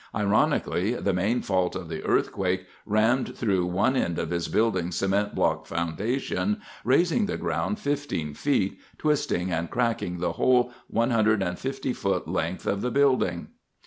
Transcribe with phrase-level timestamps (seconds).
[0.15, 5.35] Ironically, the main fault of the earthquake rammed through one end of his building's cement
[5.35, 12.25] block foundation, raising the ground 15 ft., twisting and cracking the whole 150 ft.
[12.27, 13.49] length of the building.